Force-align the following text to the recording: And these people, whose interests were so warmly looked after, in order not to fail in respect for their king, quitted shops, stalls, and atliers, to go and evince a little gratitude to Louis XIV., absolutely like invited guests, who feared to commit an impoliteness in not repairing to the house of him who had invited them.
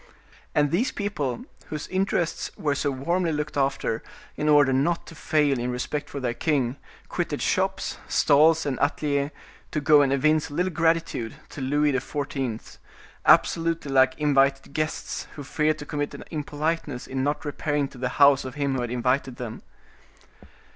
And 0.55 0.71
these 0.71 0.91
people, 0.91 1.45
whose 1.67 1.87
interests 1.87 2.49
were 2.57 2.73
so 2.73 2.89
warmly 2.89 3.31
looked 3.31 3.55
after, 3.55 4.01
in 4.35 4.49
order 4.49 4.73
not 4.73 5.05
to 5.05 5.13
fail 5.13 5.59
in 5.59 5.69
respect 5.69 6.09
for 6.09 6.19
their 6.19 6.33
king, 6.33 6.77
quitted 7.07 7.39
shops, 7.39 7.99
stalls, 8.07 8.65
and 8.65 8.79
atliers, 8.79 9.29
to 9.69 9.79
go 9.79 10.01
and 10.01 10.11
evince 10.11 10.49
a 10.49 10.55
little 10.55 10.71
gratitude 10.73 11.35
to 11.49 11.61
Louis 11.61 11.93
XIV., 11.93 12.79
absolutely 13.27 13.91
like 13.91 14.17
invited 14.17 14.73
guests, 14.73 15.27
who 15.35 15.43
feared 15.43 15.77
to 15.77 15.85
commit 15.85 16.15
an 16.15 16.23
impoliteness 16.31 17.05
in 17.05 17.23
not 17.23 17.45
repairing 17.45 17.87
to 17.89 17.99
the 17.99 18.09
house 18.17 18.43
of 18.43 18.55
him 18.55 18.73
who 18.73 18.81
had 18.81 18.89
invited 18.89 19.35
them. 19.35 19.61